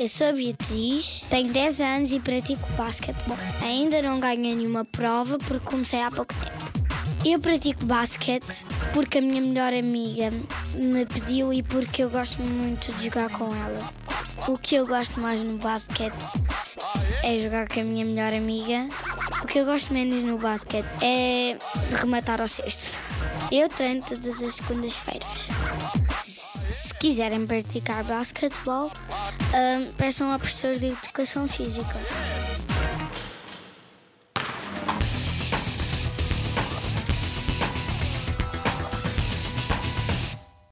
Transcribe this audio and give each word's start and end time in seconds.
Eu 0.00 0.08
sou 0.08 0.32
Beatriz, 0.32 1.24
tenho 1.30 1.52
10 1.52 1.80
anos 1.80 2.12
e 2.12 2.18
pratico 2.18 2.68
basquetebol. 2.72 3.38
Ainda 3.62 4.02
não 4.02 4.18
ganhei 4.18 4.56
nenhuma 4.56 4.84
prova 4.84 5.38
porque 5.38 5.64
comecei 5.64 6.02
há 6.02 6.10
pouco 6.10 6.34
tempo. 6.34 6.84
Eu 7.24 7.38
pratico 7.38 7.86
basquete 7.86 8.66
porque 8.92 9.18
a 9.18 9.22
minha 9.22 9.40
melhor 9.40 9.72
amiga 9.72 10.32
me 10.74 11.06
pediu 11.06 11.52
e 11.52 11.62
porque 11.62 12.02
eu 12.02 12.10
gosto 12.10 12.42
muito 12.42 12.92
de 12.94 13.04
jogar 13.04 13.30
com 13.30 13.44
ela. 13.44 13.78
O 14.48 14.58
que 14.58 14.74
eu 14.74 14.86
gosto 14.86 15.20
mais 15.20 15.40
no 15.40 15.58
basquete 15.58 16.12
é 17.22 17.38
jogar 17.38 17.68
com 17.68 17.80
a 17.80 17.84
minha 17.84 18.04
melhor 18.04 18.34
amiga. 18.34 18.88
O 19.42 19.46
que 19.46 19.60
eu 19.60 19.64
gosto 19.64 19.94
menos 19.94 20.24
no 20.24 20.36
basquete 20.38 20.86
é 21.00 21.56
de 21.88 21.96
rematar 21.96 22.40
ao 22.40 22.48
cesto. 22.48 22.98
Eu 23.52 23.68
treino 23.68 24.02
todas 24.02 24.42
as 24.42 24.56
segundas-feiras. 24.56 26.03
Se 27.04 27.10
quiserem 27.10 27.46
praticar 27.46 28.02
basquetebol, 28.02 28.86
hum, 28.86 29.92
peçam 29.98 30.32
ao 30.32 30.38
professor 30.38 30.74
de 30.74 30.86
educação 30.86 31.46
física. 31.46 31.98